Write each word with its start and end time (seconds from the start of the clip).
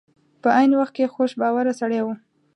په 0.41 0.49
عین 0.57 0.71
وخت 0.79 0.93
کې 0.97 1.11
خوش 1.13 1.31
باوره 1.41 1.73
سړی 1.79 1.99
و. 2.03 2.07